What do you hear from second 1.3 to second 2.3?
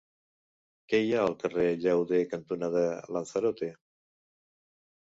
carrer Llauder